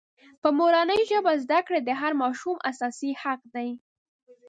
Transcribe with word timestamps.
په 0.41 0.49
مورنۍ 0.57 1.01
ژبه 1.11 1.33
زدکړې 1.43 1.79
د 1.83 1.89
هر 2.01 2.11
ماشوم 2.21 2.57
اساسي 2.69 3.11
حق 3.21 3.41
دی. 3.55 3.69